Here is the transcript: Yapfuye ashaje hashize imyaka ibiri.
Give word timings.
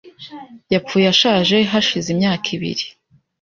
Yapfuye 0.73 1.07
ashaje 1.13 1.57
hashize 1.71 2.07
imyaka 2.15 2.45
ibiri. 2.55 2.85